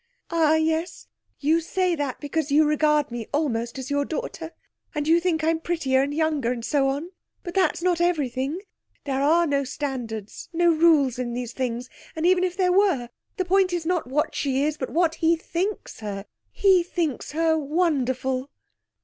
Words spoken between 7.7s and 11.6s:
not everything. There are no standards, no rules in these